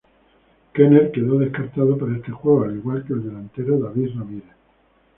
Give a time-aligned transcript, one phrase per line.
[0.73, 4.55] Kenner quedó descartado para este juego, al igual que el delantero David Ramírez.